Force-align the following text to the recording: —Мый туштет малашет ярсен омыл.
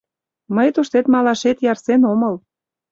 —Мый 0.55 0.67
туштет 0.75 1.05
малашет 1.13 1.57
ярсен 1.71 2.01
омыл. 2.11 2.35